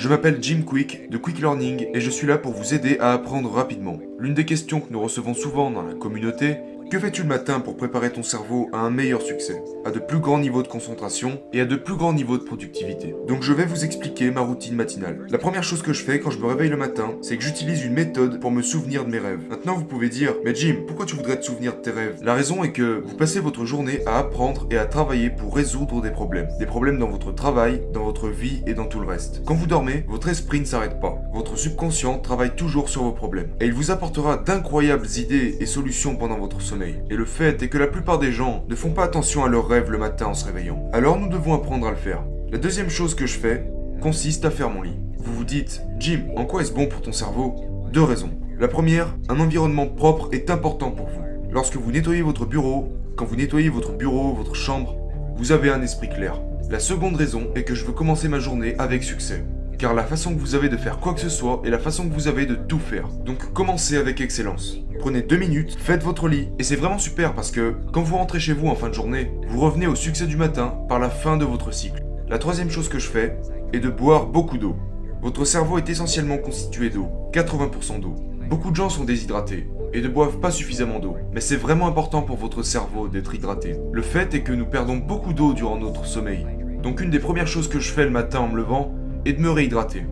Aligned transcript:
Je 0.00 0.08
m'appelle 0.08 0.38
Jim 0.40 0.62
Quick 0.62 1.10
de 1.10 1.18
Quick 1.18 1.40
Learning 1.40 1.88
et 1.92 2.00
je 2.00 2.08
suis 2.08 2.26
là 2.26 2.38
pour 2.38 2.52
vous 2.52 2.72
aider 2.72 2.96
à 3.00 3.12
apprendre 3.12 3.52
rapidement. 3.52 3.98
L'une 4.18 4.32
des 4.32 4.46
questions 4.46 4.80
que 4.80 4.90
nous 4.90 4.98
recevons 4.98 5.34
souvent 5.34 5.70
dans 5.70 5.82
la 5.82 5.92
communauté 5.92 6.56
que 6.90 6.98
fais-tu 6.98 7.22
le 7.22 7.28
matin 7.28 7.60
pour 7.60 7.76
préparer 7.76 8.10
ton 8.10 8.24
cerveau 8.24 8.68
à 8.72 8.78
un 8.78 8.90
meilleur 8.90 9.22
succès, 9.22 9.62
à 9.84 9.92
de 9.92 10.00
plus 10.00 10.18
grands 10.18 10.40
niveaux 10.40 10.64
de 10.64 10.68
concentration 10.68 11.40
et 11.52 11.60
à 11.60 11.64
de 11.64 11.76
plus 11.76 11.94
grands 11.94 12.12
niveaux 12.12 12.36
de 12.36 12.42
productivité? 12.42 13.14
Donc 13.28 13.44
je 13.44 13.52
vais 13.52 13.64
vous 13.64 13.84
expliquer 13.84 14.32
ma 14.32 14.40
routine 14.40 14.74
matinale. 14.74 15.24
La 15.30 15.38
première 15.38 15.62
chose 15.62 15.82
que 15.82 15.92
je 15.92 16.02
fais 16.02 16.18
quand 16.18 16.32
je 16.32 16.40
me 16.40 16.46
réveille 16.46 16.68
le 16.68 16.76
matin, 16.76 17.14
c'est 17.22 17.36
que 17.36 17.44
j'utilise 17.44 17.84
une 17.84 17.92
méthode 17.92 18.40
pour 18.40 18.50
me 18.50 18.60
souvenir 18.60 19.04
de 19.04 19.10
mes 19.10 19.20
rêves. 19.20 19.38
Maintenant 19.48 19.76
vous 19.76 19.84
pouvez 19.84 20.08
dire, 20.08 20.34
mais 20.44 20.52
Jim, 20.52 20.78
pourquoi 20.84 21.06
tu 21.06 21.14
voudrais 21.14 21.38
te 21.38 21.44
souvenir 21.44 21.76
de 21.76 21.80
tes 21.80 21.92
rêves? 21.92 22.18
La 22.24 22.34
raison 22.34 22.64
est 22.64 22.72
que 22.72 23.04
vous 23.06 23.14
passez 23.14 23.38
votre 23.38 23.64
journée 23.64 24.00
à 24.06 24.18
apprendre 24.18 24.66
et 24.72 24.76
à 24.76 24.84
travailler 24.84 25.30
pour 25.30 25.54
résoudre 25.54 26.02
des 26.02 26.10
problèmes. 26.10 26.48
Des 26.58 26.66
problèmes 26.66 26.98
dans 26.98 27.08
votre 27.08 27.30
travail, 27.30 27.82
dans 27.92 28.02
votre 28.02 28.26
vie 28.26 28.64
et 28.66 28.74
dans 28.74 28.86
tout 28.86 28.98
le 28.98 29.06
reste. 29.06 29.42
Quand 29.46 29.54
vous 29.54 29.68
dormez, 29.68 30.04
votre 30.08 30.28
esprit 30.28 30.58
ne 30.58 30.64
s'arrête 30.64 31.00
pas. 31.00 31.22
Votre 31.32 31.56
subconscient 31.56 32.18
travaille 32.18 32.56
toujours 32.56 32.88
sur 32.88 33.04
vos 33.04 33.12
problèmes. 33.12 33.50
Et 33.60 33.66
il 33.66 33.74
vous 33.74 33.92
apportera 33.92 34.38
d'incroyables 34.38 35.06
idées 35.18 35.56
et 35.60 35.66
solutions 35.66 36.16
pendant 36.16 36.38
votre 36.38 36.60
sommeil. 36.60 36.79
Et 36.82 37.16
le 37.16 37.24
fait 37.24 37.62
est 37.62 37.68
que 37.68 37.78
la 37.78 37.86
plupart 37.86 38.18
des 38.18 38.32
gens 38.32 38.64
ne 38.68 38.74
font 38.74 38.90
pas 38.90 39.04
attention 39.04 39.44
à 39.44 39.48
leurs 39.48 39.68
rêves 39.68 39.90
le 39.90 39.98
matin 39.98 40.26
en 40.26 40.34
se 40.34 40.44
réveillant. 40.44 40.88
Alors 40.92 41.18
nous 41.18 41.28
devons 41.28 41.54
apprendre 41.54 41.86
à 41.86 41.90
le 41.90 41.96
faire. 41.96 42.22
La 42.50 42.58
deuxième 42.58 42.88
chose 42.90 43.14
que 43.14 43.26
je 43.26 43.38
fais 43.38 43.70
consiste 44.00 44.44
à 44.44 44.50
faire 44.50 44.70
mon 44.70 44.82
lit. 44.82 44.98
Vous 45.18 45.34
vous 45.34 45.44
dites, 45.44 45.82
Jim, 45.98 46.22
en 46.36 46.46
quoi 46.46 46.62
est-ce 46.62 46.72
bon 46.72 46.86
pour 46.86 47.02
ton 47.02 47.12
cerveau? 47.12 47.56
Deux 47.92 48.02
raisons. 48.02 48.30
La 48.58 48.68
première, 48.68 49.14
un 49.28 49.40
environnement 49.40 49.86
propre 49.86 50.28
est 50.32 50.50
important 50.50 50.90
pour 50.90 51.06
vous. 51.06 51.22
Lorsque 51.50 51.76
vous 51.76 51.92
nettoyez 51.92 52.22
votre 52.22 52.46
bureau, 52.46 52.92
quand 53.16 53.24
vous 53.24 53.36
nettoyez 53.36 53.68
votre 53.68 53.92
bureau, 53.92 54.32
votre 54.32 54.54
chambre, 54.54 54.96
vous 55.36 55.52
avez 55.52 55.70
un 55.70 55.82
esprit 55.82 56.08
clair. 56.08 56.40
La 56.70 56.78
seconde 56.78 57.16
raison 57.16 57.48
est 57.54 57.64
que 57.64 57.74
je 57.74 57.84
veux 57.84 57.92
commencer 57.92 58.28
ma 58.28 58.38
journée 58.38 58.74
avec 58.78 59.02
succès. 59.02 59.44
Car 59.80 59.94
la 59.94 60.04
façon 60.04 60.34
que 60.34 60.40
vous 60.40 60.54
avez 60.54 60.68
de 60.68 60.76
faire 60.76 60.98
quoi 60.98 61.14
que 61.14 61.20
ce 61.20 61.30
soit 61.30 61.62
est 61.64 61.70
la 61.70 61.78
façon 61.78 62.06
que 62.06 62.12
vous 62.12 62.28
avez 62.28 62.44
de 62.44 62.54
tout 62.54 62.78
faire. 62.78 63.08
Donc 63.24 63.50
commencez 63.54 63.96
avec 63.96 64.20
excellence. 64.20 64.76
Prenez 64.98 65.22
deux 65.22 65.38
minutes, 65.38 65.74
faites 65.80 66.02
votre 66.02 66.28
lit, 66.28 66.50
et 66.58 66.64
c'est 66.64 66.76
vraiment 66.76 66.98
super 66.98 67.34
parce 67.34 67.50
que 67.50 67.74
quand 67.90 68.02
vous 68.02 68.18
rentrez 68.18 68.40
chez 68.40 68.52
vous 68.52 68.68
en 68.68 68.74
fin 68.74 68.90
de 68.90 68.94
journée, 68.94 69.30
vous 69.48 69.58
revenez 69.58 69.86
au 69.86 69.94
succès 69.94 70.26
du 70.26 70.36
matin 70.36 70.74
par 70.86 70.98
la 70.98 71.08
fin 71.08 71.38
de 71.38 71.46
votre 71.46 71.72
cycle. 71.72 72.04
La 72.28 72.36
troisième 72.36 72.68
chose 72.68 72.90
que 72.90 72.98
je 72.98 73.08
fais 73.08 73.38
est 73.72 73.80
de 73.80 73.88
boire 73.88 74.26
beaucoup 74.26 74.58
d'eau. 74.58 74.76
Votre 75.22 75.46
cerveau 75.46 75.78
est 75.78 75.88
essentiellement 75.88 76.36
constitué 76.36 76.90
d'eau, 76.90 77.08
80% 77.32 78.00
d'eau. 78.00 78.16
Beaucoup 78.50 78.72
de 78.72 78.76
gens 78.76 78.90
sont 78.90 79.04
déshydratés 79.04 79.66
et 79.94 80.02
ne 80.02 80.08
boivent 80.08 80.40
pas 80.40 80.50
suffisamment 80.50 80.98
d'eau, 80.98 81.16
mais 81.32 81.40
c'est 81.40 81.56
vraiment 81.56 81.86
important 81.86 82.20
pour 82.20 82.36
votre 82.36 82.62
cerveau 82.62 83.08
d'être 83.08 83.34
hydraté. 83.34 83.76
Le 83.92 84.02
fait 84.02 84.34
est 84.34 84.42
que 84.42 84.52
nous 84.52 84.66
perdons 84.66 84.98
beaucoup 84.98 85.32
d'eau 85.32 85.54
durant 85.54 85.78
notre 85.78 86.04
sommeil. 86.04 86.46
Donc 86.82 87.00
une 87.00 87.10
des 87.10 87.18
premières 87.18 87.46
choses 87.46 87.68
que 87.68 87.80
je 87.80 87.90
fais 87.90 88.04
le 88.04 88.10
matin 88.10 88.40
en 88.40 88.48
me 88.48 88.56
levant 88.56 88.94
est 89.24 89.32
de 89.32 89.40
me 89.40 89.50
réhydrater. 89.50 90.04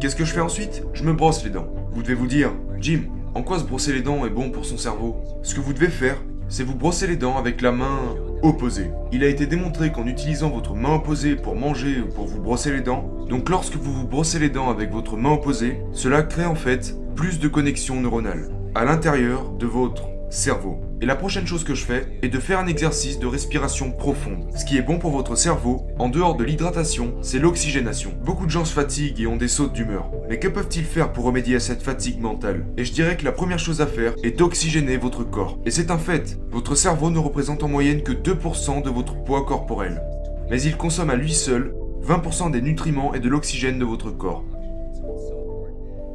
Qu'est-ce 0.00 0.16
que 0.16 0.24
je 0.24 0.32
fais 0.32 0.40
ensuite? 0.40 0.84
Je 0.92 1.04
me 1.04 1.12
brosse 1.12 1.44
les 1.44 1.50
dents. 1.50 1.72
Vous 1.92 2.02
devez 2.02 2.14
vous 2.14 2.26
dire, 2.26 2.52
Jim, 2.80 3.02
en 3.34 3.42
quoi 3.42 3.58
se 3.58 3.64
brosser 3.64 3.92
les 3.92 4.02
dents 4.02 4.24
est 4.24 4.30
bon 4.30 4.50
pour 4.50 4.64
son 4.64 4.76
cerveau? 4.76 5.16
Ce 5.42 5.54
que 5.54 5.60
vous 5.60 5.72
devez 5.72 5.88
faire, 5.88 6.16
c'est 6.48 6.62
vous 6.62 6.74
brosser 6.74 7.06
les 7.06 7.16
dents 7.16 7.36
avec 7.36 7.60
la 7.60 7.72
main 7.72 7.98
opposée. 8.42 8.90
Il 9.12 9.24
a 9.24 9.28
été 9.28 9.46
démontré 9.46 9.92
qu'en 9.92 10.06
utilisant 10.06 10.50
votre 10.50 10.74
main 10.74 10.94
opposée 10.94 11.36
pour 11.36 11.56
manger 11.56 12.00
ou 12.00 12.06
pour 12.12 12.26
vous 12.26 12.40
brosser 12.40 12.72
les 12.72 12.80
dents, 12.80 13.10
donc 13.28 13.48
lorsque 13.48 13.76
vous 13.76 13.92
vous 13.92 14.06
brossez 14.06 14.38
les 14.38 14.48
dents 14.48 14.70
avec 14.70 14.90
votre 14.90 15.16
main 15.16 15.32
opposée, 15.32 15.82
cela 15.92 16.22
crée 16.22 16.46
en 16.46 16.54
fait 16.54 16.96
plus 17.16 17.38
de 17.38 17.48
connexions 17.48 18.00
neuronales 18.00 18.48
à 18.74 18.84
l'intérieur 18.84 19.50
de 19.50 19.66
votre 19.66 20.04
cerveau. 20.30 20.80
Et 21.00 21.06
la 21.06 21.14
prochaine 21.14 21.46
chose 21.46 21.62
que 21.62 21.76
je 21.76 21.84
fais 21.84 22.18
est 22.22 22.28
de 22.28 22.40
faire 22.40 22.58
un 22.58 22.66
exercice 22.66 23.20
de 23.20 23.26
respiration 23.28 23.92
profonde. 23.92 24.50
Ce 24.56 24.64
qui 24.64 24.76
est 24.76 24.82
bon 24.82 24.98
pour 24.98 25.12
votre 25.12 25.36
cerveau, 25.36 25.86
en 26.00 26.08
dehors 26.08 26.36
de 26.36 26.42
l'hydratation, 26.42 27.14
c'est 27.22 27.38
l'oxygénation. 27.38 28.12
Beaucoup 28.24 28.46
de 28.46 28.50
gens 28.50 28.64
se 28.64 28.72
fatiguent 28.72 29.20
et 29.20 29.28
ont 29.28 29.36
des 29.36 29.46
sautes 29.46 29.72
d'humeur. 29.72 30.10
Mais 30.28 30.40
que 30.40 30.48
peuvent-ils 30.48 30.84
faire 30.84 31.12
pour 31.12 31.24
remédier 31.24 31.54
à 31.54 31.60
cette 31.60 31.84
fatigue 31.84 32.20
mentale? 32.20 32.66
Et 32.76 32.84
je 32.84 32.92
dirais 32.92 33.16
que 33.16 33.24
la 33.24 33.30
première 33.30 33.60
chose 33.60 33.80
à 33.80 33.86
faire 33.86 34.14
est 34.24 34.36
d'oxygéner 34.36 34.96
votre 34.96 35.22
corps. 35.22 35.60
Et 35.64 35.70
c'est 35.70 35.92
un 35.92 35.98
fait, 35.98 36.36
votre 36.50 36.74
cerveau 36.74 37.10
ne 37.10 37.18
représente 37.18 37.62
en 37.62 37.68
moyenne 37.68 38.02
que 38.02 38.12
2% 38.12 38.82
de 38.82 38.90
votre 38.90 39.22
poids 39.22 39.44
corporel. 39.44 40.02
Mais 40.50 40.60
il 40.60 40.76
consomme 40.76 41.10
à 41.10 41.16
lui 41.16 41.32
seul 41.32 41.74
20% 42.02 42.50
des 42.50 42.60
nutriments 42.60 43.14
et 43.14 43.20
de 43.20 43.28
l'oxygène 43.28 43.78
de 43.78 43.84
votre 43.84 44.10
corps. 44.10 44.44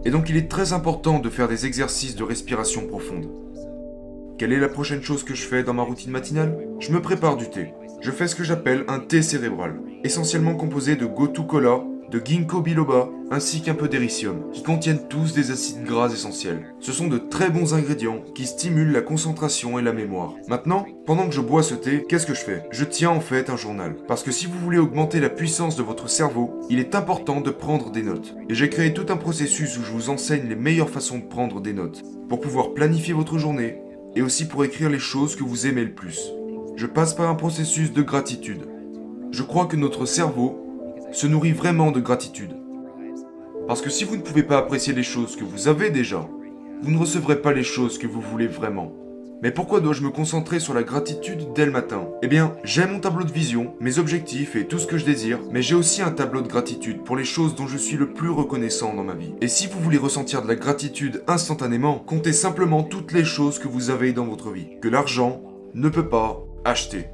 Et 0.03 0.11
donc 0.11 0.29
il 0.29 0.35
est 0.35 0.49
très 0.49 0.73
important 0.73 1.19
de 1.19 1.29
faire 1.29 1.47
des 1.47 1.65
exercices 1.65 2.15
de 2.15 2.23
respiration 2.23 2.85
profonde. 2.85 3.29
Quelle 4.39 4.51
est 4.51 4.59
la 4.59 4.67
prochaine 4.67 5.03
chose 5.03 5.23
que 5.23 5.35
je 5.35 5.43
fais 5.43 5.61
dans 5.61 5.75
ma 5.75 5.83
routine 5.83 6.11
matinale? 6.11 6.57
Je 6.79 6.91
me 6.91 7.01
prépare 7.01 7.37
du 7.37 7.49
thé. 7.49 7.73
Je 8.01 8.09
fais 8.09 8.27
ce 8.27 8.35
que 8.35 8.43
j'appelle 8.43 8.83
un 8.87 8.99
thé 8.99 9.21
cérébral, 9.21 9.79
essentiellement 10.03 10.55
composé 10.55 10.95
de 10.95 11.05
gotu 11.05 11.45
kola, 11.45 11.83
de 12.09 12.19
ginkgo 12.23 12.61
biloba, 12.61 13.09
ainsi 13.31 13.61
qu'un 13.61 13.73
peu 13.75 13.87
d'éricium, 13.87 14.51
qui 14.51 14.61
contiennent 14.61 15.07
tous 15.07 15.33
des 15.33 15.51
acides 15.51 15.83
gras 15.83 16.11
essentiels. 16.11 16.73
Ce 16.79 16.91
sont 16.91 17.07
de 17.07 17.17
très 17.17 17.49
bons 17.49 17.73
ingrédients 17.73 18.21
qui 18.35 18.45
stimulent 18.45 18.91
la 18.91 19.01
concentration 19.01 19.79
et 19.79 19.81
la 19.81 19.93
mémoire. 19.93 20.33
Maintenant, 20.47 20.85
pendant 21.05 21.27
que 21.27 21.33
je 21.33 21.41
bois 21.41 21.63
ce 21.63 21.75
thé, 21.75 22.05
qu'est-ce 22.07 22.27
que 22.27 22.35
je 22.35 22.41
fais? 22.41 22.63
Je 22.71 22.85
tiens 22.85 23.09
en 23.09 23.19
fait 23.19 23.49
un 23.49 23.57
journal. 23.57 23.95
Parce 24.07 24.23
que 24.23 24.31
si 24.31 24.47
vous 24.47 24.59
voulez 24.59 24.77
augmenter 24.77 25.19
la 25.19 25.29
puissance 25.29 25.75
de 25.75 25.83
votre 25.83 26.09
cerveau, 26.09 26.59
il 26.69 26.79
est 26.79 26.95
important 26.95 27.39
de 27.39 27.51
prendre 27.51 27.91
des 27.91 28.03
notes. 28.03 28.35
Et 28.49 28.55
j'ai 28.55 28.69
créé 28.69 28.93
tout 28.93 29.05
un 29.09 29.17
processus 29.17 29.77
où 29.77 29.83
je 29.83 29.91
vous 29.91 30.09
enseigne 30.09 30.49
les 30.49 30.55
meilleures 30.55 30.89
façons 30.89 31.19
de 31.19 31.25
prendre 31.25 31.61
des 31.61 31.73
notes, 31.73 32.03
pour 32.29 32.41
pouvoir 32.41 32.73
planifier 32.73 33.13
votre 33.13 33.37
journée, 33.37 33.81
et 34.15 34.21
aussi 34.21 34.47
pour 34.47 34.63
écrire 34.63 34.89
les 34.89 34.99
choses 34.99 35.35
que 35.35 35.43
vous 35.43 35.67
aimez 35.67 35.83
le 35.83 35.93
plus. 35.93 36.31
Je 36.75 36.87
passe 36.87 37.13
par 37.13 37.29
un 37.29 37.35
processus 37.35 37.93
de 37.93 38.01
gratitude. 38.01 38.67
Je 39.31 39.43
crois 39.43 39.65
que 39.65 39.75
notre 39.75 40.05
cerveau 40.05 40.59
se 41.11 41.27
nourrit 41.27 41.51
vraiment 41.51 41.91
de 41.91 41.99
gratitude. 41.99 42.55
Parce 43.67 43.81
que 43.81 43.89
si 43.89 44.03
vous 44.03 44.17
ne 44.17 44.21
pouvez 44.21 44.43
pas 44.43 44.57
apprécier 44.57 44.93
les 44.93 45.03
choses 45.03 45.35
que 45.35 45.43
vous 45.43 45.67
avez 45.67 45.89
déjà, 45.89 46.27
vous 46.81 46.91
ne 46.91 46.97
recevrez 46.97 47.41
pas 47.41 47.53
les 47.53 47.63
choses 47.63 47.97
que 47.97 48.07
vous 48.07 48.21
voulez 48.21 48.47
vraiment. 48.47 48.91
Mais 49.43 49.51
pourquoi 49.51 49.81
dois-je 49.81 50.03
me 50.03 50.09
concentrer 50.09 50.61
sur 50.61 50.73
la 50.73 50.83
gratitude 50.83 51.49
dès 51.53 51.65
le 51.65 51.71
matin? 51.73 52.07
Eh 52.21 52.29
bien, 52.29 52.55
j'ai 52.63 52.85
mon 52.85 53.01
tableau 53.01 53.25
de 53.25 53.31
vision, 53.33 53.73
mes 53.81 53.99
objectifs 53.99 54.55
et 54.55 54.65
tout 54.65 54.79
ce 54.79 54.87
que 54.87 54.97
je 54.97 55.03
désire, 55.03 55.39
mais 55.51 55.61
j'ai 55.61 55.75
aussi 55.75 56.01
un 56.01 56.11
tableau 56.11 56.39
de 56.39 56.47
gratitude 56.47 57.03
pour 57.03 57.17
les 57.17 57.25
choses 57.25 57.53
dont 57.53 57.67
je 57.67 57.77
suis 57.77 57.97
le 57.97 58.13
plus 58.13 58.29
reconnaissant 58.29 58.93
dans 58.93 59.03
ma 59.03 59.15
vie. 59.15 59.35
Et 59.41 59.49
si 59.49 59.67
vous 59.67 59.81
voulez 59.81 59.97
ressentir 59.97 60.43
de 60.43 60.47
la 60.47 60.55
gratitude 60.55 61.23
instantanément, 61.27 61.99
comptez 61.99 62.31
simplement 62.31 62.83
toutes 62.83 63.11
les 63.11 63.25
choses 63.25 63.59
que 63.59 63.67
vous 63.67 63.89
avez 63.89 64.13
dans 64.13 64.27
votre 64.27 64.49
vie, 64.49 64.79
que 64.81 64.87
l'argent 64.87 65.41
ne 65.73 65.89
peut 65.89 66.07
pas 66.07 66.39
acheter. 66.63 67.07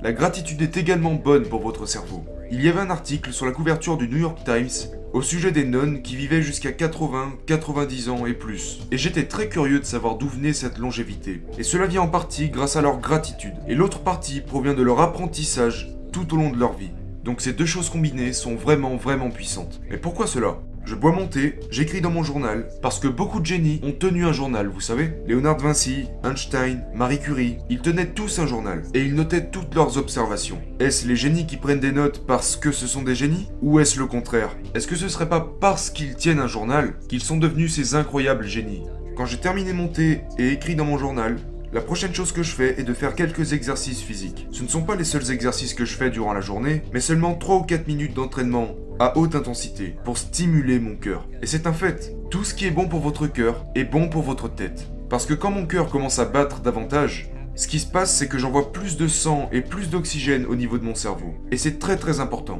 La 0.00 0.12
gratitude 0.12 0.62
est 0.62 0.76
également 0.76 1.14
bonne 1.14 1.48
pour 1.48 1.60
votre 1.60 1.86
cerveau. 1.86 2.22
Il 2.52 2.62
y 2.62 2.68
avait 2.68 2.82
un 2.82 2.90
article 2.90 3.32
sur 3.32 3.46
la 3.46 3.52
couverture 3.52 3.96
du 3.96 4.08
New 4.08 4.18
York 4.18 4.38
Times 4.44 4.92
au 5.12 5.22
sujet 5.22 5.52
des 5.52 5.64
nonnes 5.64 6.02
qui 6.02 6.16
vivaient 6.16 6.42
jusqu'à 6.42 6.72
80, 6.72 7.34
90 7.46 8.08
ans 8.10 8.26
et 8.26 8.34
plus. 8.34 8.80
Et 8.90 8.98
j'étais 8.98 9.24
très 9.24 9.48
curieux 9.48 9.80
de 9.80 9.84
savoir 9.84 10.16
d'où 10.16 10.28
venait 10.28 10.52
cette 10.52 10.78
longévité. 10.78 11.42
Et 11.58 11.62
cela 11.62 11.86
vient 11.86 12.02
en 12.02 12.08
partie 12.08 12.50
grâce 12.50 12.76
à 12.76 12.82
leur 12.82 13.00
gratitude. 13.00 13.54
Et 13.68 13.74
l'autre 13.74 14.00
partie 14.00 14.40
provient 14.40 14.74
de 14.74 14.82
leur 14.82 15.00
apprentissage 15.00 15.90
tout 16.12 16.34
au 16.34 16.36
long 16.36 16.50
de 16.50 16.58
leur 16.58 16.74
vie. 16.74 16.90
Donc 17.24 17.40
ces 17.40 17.52
deux 17.52 17.66
choses 17.66 17.90
combinées 17.90 18.32
sont 18.32 18.54
vraiment 18.54 18.96
vraiment 18.96 19.30
puissantes. 19.30 19.80
Mais 19.90 19.98
pourquoi 19.98 20.26
cela? 20.26 20.58
Je 20.88 20.94
bois 20.94 21.12
mon 21.12 21.26
thé, 21.26 21.60
j'écris 21.70 22.00
dans 22.00 22.10
mon 22.10 22.22
journal, 22.22 22.66
parce 22.80 22.98
que 22.98 23.08
beaucoup 23.08 23.40
de 23.40 23.46
génies 23.46 23.78
ont 23.82 23.92
tenu 23.92 24.24
un 24.24 24.32
journal, 24.32 24.68
vous 24.68 24.80
savez. 24.80 25.12
Léonard 25.26 25.58
Vinci, 25.58 26.06
Einstein, 26.24 26.82
Marie 26.94 27.20
Curie, 27.20 27.58
ils 27.68 27.82
tenaient 27.82 28.06
tous 28.06 28.38
un 28.38 28.46
journal, 28.46 28.82
et 28.94 29.02
ils 29.02 29.14
notaient 29.14 29.50
toutes 29.50 29.74
leurs 29.74 29.98
observations. 29.98 30.62
Est-ce 30.80 31.06
les 31.06 31.14
génies 31.14 31.46
qui 31.46 31.58
prennent 31.58 31.78
des 31.78 31.92
notes 31.92 32.26
parce 32.26 32.56
que 32.56 32.72
ce 32.72 32.86
sont 32.86 33.02
des 33.02 33.14
génies 33.14 33.48
Ou 33.60 33.80
est-ce 33.80 33.98
le 33.98 34.06
contraire? 34.06 34.56
Est-ce 34.74 34.86
que 34.86 34.96
ce 34.96 35.08
serait 35.08 35.28
pas 35.28 35.46
parce 35.60 35.90
qu'ils 35.90 36.16
tiennent 36.16 36.40
un 36.40 36.46
journal 36.46 36.94
qu'ils 37.06 37.20
sont 37.20 37.36
devenus 37.36 37.74
ces 37.74 37.94
incroyables 37.94 38.46
génies? 38.46 38.84
Quand 39.14 39.26
j'ai 39.26 39.40
terminé 39.40 39.74
mon 39.74 39.88
thé 39.88 40.22
et 40.38 40.52
écrit 40.52 40.74
dans 40.74 40.86
mon 40.86 40.96
journal, 40.96 41.36
la 41.70 41.82
prochaine 41.82 42.14
chose 42.14 42.32
que 42.32 42.42
je 42.42 42.54
fais 42.54 42.80
est 42.80 42.84
de 42.84 42.94
faire 42.94 43.14
quelques 43.14 43.52
exercices 43.52 44.00
physiques. 44.00 44.46
Ce 44.52 44.62
ne 44.62 44.68
sont 44.68 44.82
pas 44.82 44.96
les 44.96 45.04
seuls 45.04 45.30
exercices 45.30 45.74
que 45.74 45.84
je 45.84 45.96
fais 45.96 46.08
durant 46.08 46.32
la 46.32 46.40
journée, 46.40 46.82
mais 46.94 47.00
seulement 47.00 47.34
3 47.34 47.56
ou 47.56 47.62
4 47.62 47.86
minutes 47.86 48.14
d'entraînement 48.14 48.74
à 48.98 49.18
haute 49.18 49.34
intensité 49.34 49.94
pour 50.02 50.16
stimuler 50.16 50.78
mon 50.78 50.96
cœur. 50.96 51.28
Et 51.42 51.46
c'est 51.46 51.66
un 51.66 51.74
fait, 51.74 52.14
tout 52.30 52.42
ce 52.42 52.54
qui 52.54 52.66
est 52.66 52.70
bon 52.70 52.88
pour 52.88 53.00
votre 53.00 53.26
cœur 53.26 53.66
est 53.74 53.84
bon 53.84 54.08
pour 54.08 54.22
votre 54.22 54.48
tête. 54.48 54.88
Parce 55.10 55.26
que 55.26 55.34
quand 55.34 55.50
mon 55.50 55.66
cœur 55.66 55.90
commence 55.90 56.18
à 56.18 56.24
battre 56.24 56.60
davantage, 56.60 57.30
ce 57.54 57.68
qui 57.68 57.80
se 57.80 57.90
passe 57.90 58.16
c'est 58.16 58.28
que 58.28 58.38
j'envoie 58.38 58.72
plus 58.72 58.96
de 58.96 59.06
sang 59.06 59.50
et 59.52 59.60
plus 59.60 59.90
d'oxygène 59.90 60.46
au 60.46 60.56
niveau 60.56 60.78
de 60.78 60.84
mon 60.84 60.94
cerveau. 60.94 61.34
Et 61.50 61.58
c'est 61.58 61.78
très 61.78 61.96
très 61.96 62.20
important. 62.20 62.58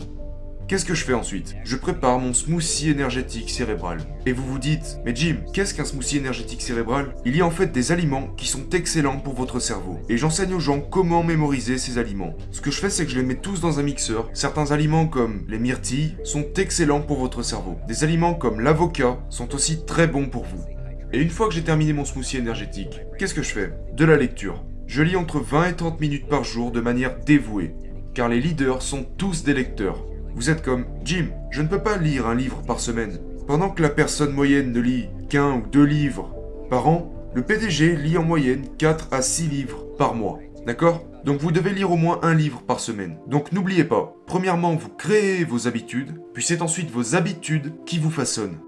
Qu'est-ce 0.69 0.85
que 0.85 0.93
je 0.95 1.03
fais 1.03 1.15
ensuite? 1.15 1.57
Je 1.65 1.77
prépare 1.77 2.19
mon 2.19 2.35
smoothie 2.35 2.91
énergétique 2.91 3.49
cérébral. 3.49 4.01
Et 4.27 4.33
vous 4.33 4.45
vous 4.45 4.59
dites, 4.59 4.99
mais 5.03 5.17
Jim, 5.17 5.37
qu'est-ce 5.55 5.73
qu'un 5.73 5.87
smoothie 5.87 6.19
énergétique 6.19 6.61
cérébral? 6.61 7.15
Il 7.25 7.35
y 7.35 7.41
a 7.41 7.47
en 7.47 7.51
fait 7.51 7.73
des 7.73 7.91
aliments 7.91 8.29
qui 8.37 8.47
sont 8.47 8.69
excellents 8.75 9.19
pour 9.19 9.33
votre 9.33 9.61
cerveau. 9.61 9.99
Et 10.11 10.19
j'enseigne 10.19 10.53
aux 10.53 10.61
gens 10.61 10.81
comment 10.81 11.23
mémoriser 11.25 11.79
ces 11.79 11.97
aliments. 11.97 12.37
Ce 12.51 12.61
que 12.61 12.71
je 12.71 12.81
fais, 12.81 12.91
c'est 12.91 13.07
que 13.07 13.11
je 13.11 13.17
les 13.17 13.25
mets 13.25 13.37
tous 13.37 13.63
dans 13.63 13.79
un 13.79 13.83
mixeur. 13.83 14.29
Certains 14.35 14.71
aliments 14.71 15.07
comme 15.07 15.47
les 15.49 15.59
myrtilles 15.59 16.19
sont 16.23 16.45
excellents 16.59 17.01
pour 17.01 17.19
votre 17.19 17.43
cerveau. 17.43 17.79
Des 17.89 18.05
aliments 18.05 18.35
comme 18.35 18.61
l'avocat 18.61 19.21
sont 19.31 19.55
aussi 19.55 19.87
très 19.87 20.07
bons 20.07 20.27
pour 20.27 20.45
vous. 20.45 20.67
Et 21.15 21.23
une 21.23 21.31
fois 21.31 21.49
que 21.49 21.55
j'ai 21.55 21.65
terminé 21.65 21.95
mon 21.95 22.05
smoothie 22.05 22.37
énergétique, 22.37 23.01
qu'est-ce 23.19 23.33
que 23.33 23.43
je 23.43 23.55
fais? 23.55 23.73
De 23.95 24.05
la 24.05 24.19
lecture. 24.19 24.63
Je 24.87 25.03
lis 25.03 25.17
entre 25.17 25.41
20 25.41 25.69
et 25.71 25.77
30 25.77 25.99
minutes 25.99 26.29
par 26.29 26.45
jour 26.45 26.73
de 26.73 26.83
manière 26.83 27.19
dévouée, 27.21 27.75
car 28.13 28.29
les 28.29 28.41
leaders 28.41 28.83
sont 28.83 29.07
tous 29.17 29.45
des 29.45 29.55
lecteurs. 29.55 30.05
Vous 30.35 30.51
êtes 30.51 30.63
comme 30.63 30.87
Jim, 31.05 31.27
je 31.51 31.63
ne 31.63 31.69
peux 31.69 31.83
pas 31.83 31.97
lire 31.97 32.27
un 32.27 32.35
livre 32.35 32.63
par 32.63 32.81
semaine. 32.81 33.19
Pendant 33.47 33.71
que 33.71 33.83
la 33.83 33.89
personne 33.89 34.33
moyenne 34.33 34.73
ne 34.73 34.81
lit 34.81 35.09
qu'un 35.29 35.55
ou 35.55 35.63
deux 35.71 35.85
livres 35.85 36.35
par 36.71 36.87
an, 36.89 37.13
le 37.35 37.43
PDG 37.43 37.97
lit 37.97 38.19
en 38.19 38.25
moyenne 38.25 38.67
4 38.79 39.09
à 39.13 39.23
6 39.23 39.49
livres 39.49 39.87
par 39.97 40.15
mois. 40.15 40.39
D'accord? 40.67 41.05
Donc 41.25 41.41
vous 41.41 41.53
devez 41.53 41.73
lire 41.73 41.91
au 41.91 41.97
moins 41.97 42.21
un 42.23 42.35
livre 42.35 42.63
par 42.63 42.81
semaine. 42.81 43.17
Donc 43.27 43.53
n'oubliez 43.53 43.85
pas, 43.85 44.15
premièrement, 44.27 44.75
vous 44.75 44.91
créez 44.91 45.45
vos 45.45 45.67
habitudes, 45.67 46.21
puis 46.33 46.43
c'est 46.43 46.63
ensuite 46.63 46.91
vos 46.91 47.17
habitudes 47.17 47.73
qui 47.85 47.99
vous 47.99 48.11
façonnent. 48.11 48.59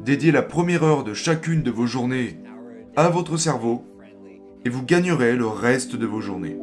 Dédiez 0.00 0.32
la 0.32 0.42
première 0.42 0.82
heure 0.82 1.04
de 1.04 1.14
chacune 1.14 1.62
de 1.62 1.70
vos 1.70 1.86
journées 1.86 2.38
à 2.96 3.08
votre 3.08 3.36
cerveau 3.36 3.84
et 4.64 4.70
vous 4.70 4.82
gagnerez 4.82 5.36
le 5.36 5.46
reste 5.46 5.96
de 5.96 6.06
vos 6.06 6.20
journées. 6.20 6.56